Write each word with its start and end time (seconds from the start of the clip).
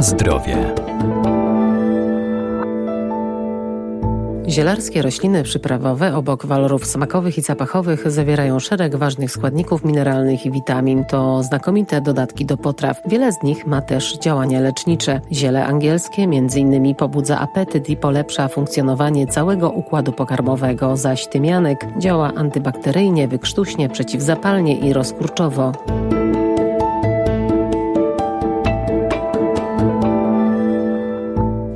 Zdrowie. 0.00 0.74
Zielarskie 4.48 5.02
rośliny 5.02 5.42
przyprawowe 5.42 6.16
obok 6.16 6.46
walorów 6.46 6.86
smakowych 6.86 7.38
i 7.38 7.42
zapachowych 7.42 8.10
zawierają 8.10 8.58
szereg 8.58 8.96
ważnych 8.96 9.32
składników 9.32 9.84
mineralnych 9.84 10.46
i 10.46 10.50
witamin. 10.50 11.04
To 11.04 11.42
znakomite 11.42 12.00
dodatki 12.00 12.46
do 12.46 12.56
potraw. 12.56 13.00
Wiele 13.06 13.32
z 13.32 13.42
nich 13.42 13.66
ma 13.66 13.82
też 13.82 14.18
działania 14.18 14.60
lecznicze. 14.60 15.20
Ziele 15.32 15.66
angielskie 15.66 16.22
m.in. 16.22 16.94
pobudza 16.94 17.38
apetyt 17.38 17.88
i 17.90 17.96
polepsza 17.96 18.48
funkcjonowanie 18.48 19.26
całego 19.26 19.70
układu 19.70 20.12
pokarmowego, 20.12 20.96
zaś 20.96 21.26
tymianek 21.26 21.86
działa 21.98 22.32
antybakteryjnie, 22.36 23.28
wykrztuśnie, 23.28 23.88
przeciwzapalnie 23.88 24.78
i 24.78 24.92
rozkurczowo. 24.92 25.72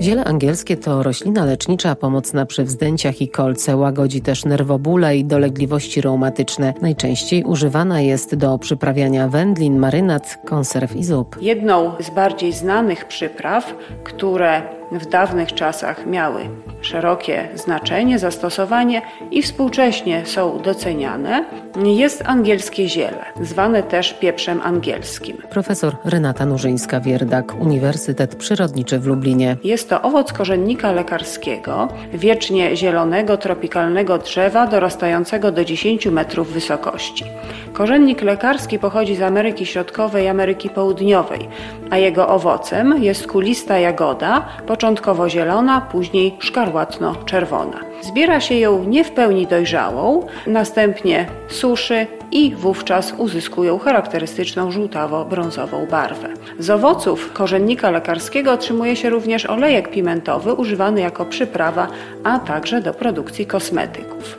Ziele 0.00 0.24
angielskie 0.24 0.76
to 0.76 1.02
roślina 1.02 1.44
lecznicza 1.44 1.94
pomocna 1.94 2.46
przy 2.46 2.64
wzdęciach 2.64 3.22
i 3.22 3.28
kolce, 3.28 3.76
łagodzi 3.76 4.20
też 4.20 4.44
nerwobóle 4.44 5.16
i 5.16 5.24
dolegliwości 5.24 6.00
reumatyczne. 6.00 6.74
Najczęściej 6.82 7.44
używana 7.44 8.00
jest 8.00 8.34
do 8.34 8.58
przyprawiania 8.58 9.28
wędlin, 9.28 9.78
marynat, 9.78 10.38
konserw 10.46 10.96
i 10.96 11.04
zup. 11.04 11.36
Jedną 11.40 11.92
z 12.00 12.10
bardziej 12.10 12.52
znanych 12.52 13.04
przypraw, 13.04 13.74
które 14.04 14.79
w 14.92 15.06
dawnych 15.06 15.54
czasach 15.54 16.06
miały 16.06 16.40
szerokie 16.80 17.48
znaczenie, 17.54 18.18
zastosowanie 18.18 19.02
i 19.30 19.42
współcześnie 19.42 20.26
są 20.26 20.58
doceniane, 20.58 21.44
jest 21.84 22.22
angielskie 22.26 22.88
ziele, 22.88 23.24
zwane 23.40 23.82
też 23.82 24.14
pieprzem 24.14 24.60
angielskim. 24.64 25.36
Profesor 25.50 25.96
Renata 26.04 26.46
Nurzyńska-Wierdak, 26.46 27.60
Uniwersytet 27.60 28.36
Przyrodniczy 28.36 28.98
w 28.98 29.06
Lublinie. 29.06 29.56
Jest 29.64 29.88
to 29.88 30.02
owoc 30.02 30.32
korzennika 30.32 30.92
lekarskiego, 30.92 31.88
wiecznie 32.14 32.76
zielonego, 32.76 33.36
tropikalnego 33.36 34.18
drzewa 34.18 34.66
dorastającego 34.66 35.52
do 35.52 35.64
10 35.64 36.06
metrów 36.06 36.52
wysokości. 36.52 37.24
Korzennik 37.72 38.22
lekarski 38.22 38.78
pochodzi 38.78 39.16
z 39.16 39.22
Ameryki 39.22 39.66
Środkowej 39.66 40.24
i 40.24 40.28
Ameryki 40.28 40.70
Południowej, 40.70 41.48
a 41.90 41.98
jego 41.98 42.28
owocem 42.28 43.02
jest 43.02 43.26
kulista 43.26 43.78
jagoda, 43.78 44.48
początkowo 44.80 45.28
zielona, 45.28 45.80
później 45.80 46.36
szkarłatno-czerwona. 46.40 47.80
Zbiera 48.02 48.40
się 48.40 48.54
ją 48.54 48.84
nie 48.84 49.04
w 49.04 49.10
pełni 49.10 49.46
dojrzałą, 49.46 50.26
następnie 50.46 51.26
suszy 51.48 52.06
i 52.32 52.54
wówczas 52.54 53.14
uzyskują 53.18 53.78
charakterystyczną 53.78 54.70
żółtawo-brązową 54.70 55.90
barwę. 55.90 56.28
Z 56.58 56.70
owoców 56.70 57.32
korzennika 57.32 57.90
lekarskiego 57.90 58.52
otrzymuje 58.52 58.96
się 58.96 59.10
również 59.10 59.46
olejek 59.46 59.90
pimentowy 59.90 60.52
używany 60.54 61.00
jako 61.00 61.24
przyprawa, 61.24 61.88
a 62.24 62.38
także 62.38 62.80
do 62.80 62.94
produkcji 62.94 63.46
kosmetyków. 63.46 64.38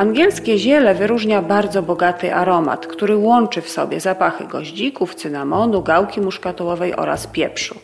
Angielskie 0.00 0.58
ziele 0.58 0.94
wyróżnia 0.94 1.42
bardzo 1.42 1.82
bogaty 1.82 2.34
aromat, 2.34 2.86
który 2.86 3.16
łączy 3.16 3.62
w 3.62 3.68
sobie 3.68 4.00
zapachy 4.00 4.44
goździków, 4.44 5.14
cynamonu, 5.14 5.82
gałki 5.82 6.20
muszkatołowej 6.20 6.96
oraz 6.96 7.26
pieprzu. 7.26 7.74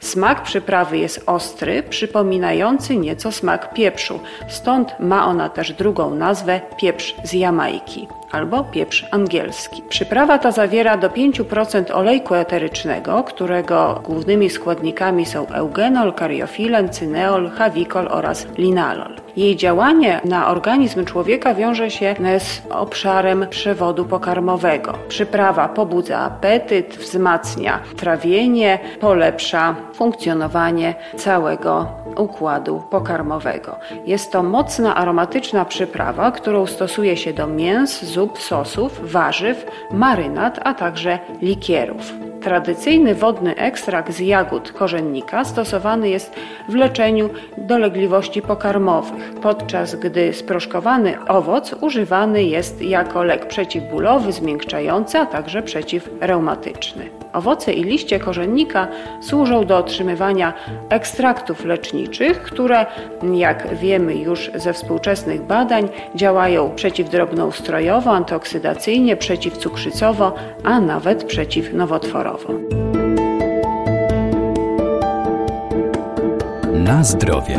Smak 0.00 0.42
przyprawy 0.42 0.98
jest 0.98 1.22
ostry, 1.26 1.82
przypominający 1.82 2.96
nieco 2.96 3.32
smak 3.32 3.74
pieprzu, 3.74 4.20
stąd 4.48 5.00
ma 5.00 5.26
ona 5.26 5.48
też 5.48 5.72
drugą 5.72 6.14
nazwę 6.14 6.60
pieprz 6.76 7.14
z 7.24 7.32
Jamajki 7.32 8.08
albo 8.32 8.64
pieprz 8.64 9.06
angielski. 9.10 9.82
Przyprawa 9.88 10.38
ta 10.38 10.52
zawiera 10.52 10.96
do 10.96 11.08
5% 11.08 11.92
olejku 11.92 12.34
eterycznego, 12.34 13.24
którego 13.24 14.00
głównymi 14.04 14.50
składnikami 14.50 15.26
są 15.26 15.48
eugenol, 15.48 16.12
kariofilen, 16.12 16.88
cyneol, 16.88 17.50
hawikol 17.50 18.08
oraz 18.10 18.46
linalol. 18.58 19.21
Jej 19.36 19.56
działanie 19.56 20.20
na 20.24 20.48
organizm 20.48 21.04
człowieka 21.04 21.54
wiąże 21.54 21.90
się 21.90 22.14
z 22.38 22.62
obszarem 22.70 23.46
przewodu 23.50 24.04
pokarmowego. 24.04 24.94
Przyprawa 25.08 25.68
pobudza 25.68 26.18
apetyt, 26.18 26.96
wzmacnia 26.96 27.80
trawienie, 27.96 28.78
polepsza 29.00 29.74
funkcjonowanie 29.94 30.94
całego 31.16 31.86
układu 32.16 32.82
pokarmowego. 32.90 33.76
Jest 34.06 34.32
to 34.32 34.42
mocna 34.42 34.96
aromatyczna 34.96 35.64
przyprawa, 35.64 36.30
którą 36.30 36.66
stosuje 36.66 37.16
się 37.16 37.32
do 37.32 37.46
mięs, 37.46 38.04
zup, 38.04 38.38
sosów, 38.38 39.12
warzyw, 39.12 39.66
marynat, 39.90 40.60
a 40.64 40.74
także 40.74 41.18
likierów. 41.42 42.31
Tradycyjny 42.44 43.14
wodny 43.14 43.56
ekstrakt 43.56 44.12
z 44.12 44.20
jagód 44.20 44.72
korzennika 44.72 45.44
stosowany 45.44 46.08
jest 46.08 46.34
w 46.68 46.74
leczeniu 46.74 47.30
dolegliwości 47.58 48.42
pokarmowych, 48.42 49.34
podczas 49.34 49.94
gdy 49.94 50.32
sproszkowany 50.32 51.26
owoc 51.28 51.74
używany 51.80 52.44
jest 52.44 52.82
jako 52.82 53.22
lek 53.22 53.48
przeciwbólowy, 53.48 54.32
zmiękczający, 54.32 55.18
a 55.18 55.26
także 55.26 55.62
przeciwreumatyczny. 55.62 57.21
Owoce 57.32 57.72
i 57.72 57.84
liście 57.84 58.18
korzennika 58.18 58.88
służą 59.20 59.66
do 59.66 59.78
otrzymywania 59.78 60.52
ekstraktów 60.88 61.64
leczniczych, 61.64 62.42
które, 62.42 62.86
jak 63.34 63.74
wiemy 63.74 64.14
już 64.14 64.50
ze 64.54 64.72
współczesnych 64.72 65.42
badań, 65.42 65.88
działają 66.14 66.70
przeciwdrobnoustrojowo, 66.74 68.10
antyoksydacyjnie, 68.10 69.16
przeciwcukrzycowo, 69.16 70.34
a 70.64 70.80
nawet 70.80 71.24
przeciwnowotworowo. 71.24 72.48
Na 76.72 77.04
zdrowie. 77.04 77.58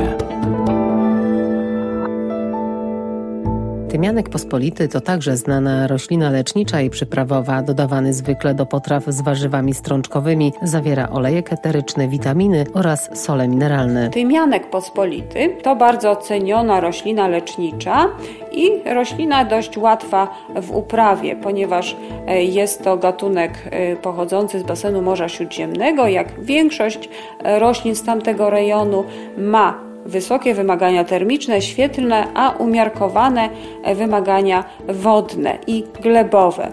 Tymianek 3.93 4.29
pospolity 4.29 4.87
to 4.87 5.01
także 5.01 5.37
znana 5.37 5.87
roślina 5.87 6.29
lecznicza 6.29 6.81
i 6.81 6.89
przyprawowa, 6.89 7.61
dodawany 7.61 8.13
zwykle 8.13 8.53
do 8.53 8.65
potraw 8.65 9.03
z 9.07 9.21
warzywami 9.21 9.73
strączkowymi. 9.73 10.53
Zawiera 10.61 11.09
olejek 11.09 11.53
eteryczny, 11.53 12.07
witaminy 12.07 12.65
oraz 12.73 13.23
sole 13.25 13.47
mineralne. 13.47 14.09
Tymianek 14.09 14.69
pospolity 14.69 15.57
to 15.63 15.75
bardzo 15.75 16.15
ceniona 16.15 16.79
roślina 16.79 17.27
lecznicza 17.27 18.07
i 18.51 18.71
roślina 18.93 19.45
dość 19.45 19.77
łatwa 19.77 20.27
w 20.61 20.71
uprawie, 20.71 21.35
ponieważ 21.35 21.95
e, 22.27 22.43
jest 22.43 22.83
to 22.83 22.97
gatunek 22.97 23.51
e, 23.71 23.95
pochodzący 23.95 24.59
z 24.59 24.63
basenu 24.63 25.01
Morza 25.01 25.29
Śródziemnego. 25.29 26.07
Jak 26.07 26.43
większość 26.43 27.09
e, 27.43 27.59
roślin 27.59 27.95
z 27.95 28.03
tamtego 28.03 28.49
rejonu 28.49 29.03
ma 29.37 29.92
wysokie 30.05 30.53
wymagania 30.53 31.03
termiczne, 31.03 31.61
świetlne, 31.61 32.27
a 32.33 32.49
umiarkowane 32.49 33.49
wymagania 33.95 34.63
wodne 34.87 35.57
i 35.67 35.83
glebowe. 36.01 36.71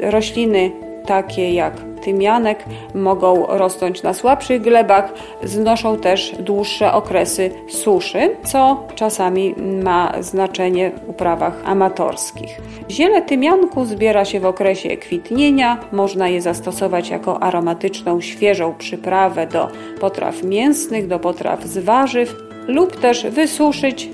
Rośliny 0.00 0.70
takie 1.06 1.52
jak 1.52 1.74
tymianek 2.02 2.64
mogą 2.94 3.46
rosnąć 3.46 4.02
na 4.02 4.14
słabszych 4.14 4.62
glebach, 4.62 5.12
znoszą 5.42 5.96
też 5.96 6.34
dłuższe 6.38 6.92
okresy 6.92 7.50
suszy, 7.68 8.36
co 8.44 8.86
czasami 8.94 9.54
ma 9.82 10.12
znaczenie 10.20 10.90
w 10.90 11.08
uprawach 11.08 11.62
amatorskich. 11.64 12.60
Ziele 12.90 13.22
tymianku 13.22 13.84
zbiera 13.84 14.24
się 14.24 14.40
w 14.40 14.46
okresie 14.46 14.96
kwitnienia, 14.96 15.78
można 15.92 16.28
je 16.28 16.42
zastosować 16.42 17.10
jako 17.10 17.42
aromatyczną, 17.42 18.20
świeżą 18.20 18.74
przyprawę 18.78 19.46
do 19.46 19.68
potraw 20.00 20.42
mięsnych, 20.42 21.08
do 21.08 21.18
potraw 21.18 21.64
z 21.64 21.78
warzyw, 21.78 22.51
lub 22.68 23.00
też 23.00 23.26
wysuszyć 23.26 24.08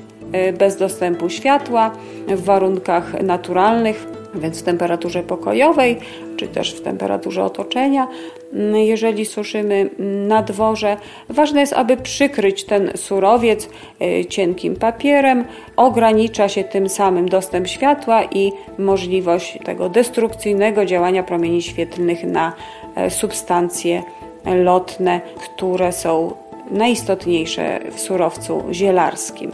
y, 0.48 0.52
bez 0.52 0.76
dostępu 0.76 1.30
światła 1.30 1.90
w 2.28 2.44
warunkach 2.44 3.22
naturalnych, 3.22 4.06
więc 4.34 4.60
w 4.60 4.62
temperaturze 4.62 5.22
pokojowej, 5.22 5.98
czy 6.36 6.48
też 6.48 6.74
w 6.74 6.80
temperaturze 6.80 7.44
otoczenia. 7.44 8.08
Mm, 8.52 8.76
jeżeli 8.76 9.26
suszymy 9.26 9.90
na 10.28 10.42
dworze, 10.42 10.96
ważne 11.28 11.60
jest, 11.60 11.72
aby 11.72 11.96
przykryć 11.96 12.64
ten 12.64 12.90
surowiec 12.96 13.68
y, 14.02 14.26
cienkim 14.26 14.76
papierem. 14.76 15.44
Ogranicza 15.76 16.48
się 16.48 16.64
tym 16.64 16.88
samym 16.88 17.28
dostęp 17.28 17.68
światła 17.68 18.24
i 18.24 18.52
możliwość 18.78 19.58
tego 19.64 19.88
destrukcyjnego 19.88 20.86
działania 20.86 21.22
promieni 21.22 21.62
świetlnych 21.62 22.24
na 22.24 22.52
e, 22.94 23.10
substancje 23.10 24.02
lotne, 24.44 25.20
które 25.44 25.92
są 25.92 26.32
najistotniejsze 26.70 27.80
w 27.90 28.00
surowcu 28.00 28.62
zielarskim. 28.72 29.52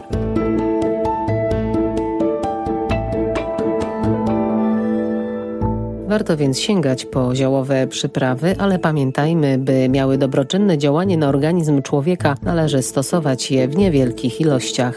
Warto 6.07 6.37
więc 6.37 6.59
sięgać 6.59 7.05
po 7.05 7.35
ziołowe 7.35 7.87
przyprawy, 7.87 8.55
ale 8.59 8.79
pamiętajmy, 8.79 9.57
by 9.57 9.89
miały 9.89 10.17
dobroczynne 10.17 10.77
działanie 10.77 11.17
na 11.17 11.29
organizm 11.29 11.81
człowieka, 11.81 12.35
należy 12.43 12.81
stosować 12.81 13.51
je 13.51 13.67
w 13.67 13.77
niewielkich 13.77 14.41
ilościach. 14.41 14.95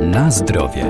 Na 0.00 0.30
zdrowie. 0.30 0.84